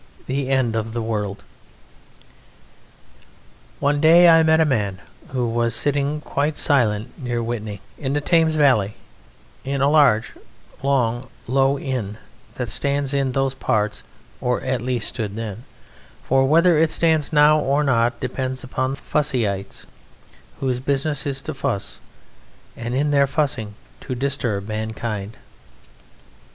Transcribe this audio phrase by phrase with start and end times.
[0.25, 1.43] The End Of The World
[3.79, 8.19] One day I met a man who was sitting quite silent near Whitney, in the
[8.19, 8.95] Thames Valley,
[9.63, 10.31] in a very large,
[10.81, 12.17] long, low inn
[12.55, 14.01] that stands in those parts,
[14.39, 15.65] or at least stood then,
[16.23, 19.85] for whether it stands now or not depends upon the Fussyites,
[20.61, 21.99] whose business it is to Fuss,
[22.75, 25.37] and in their Fussing to disturb mankind.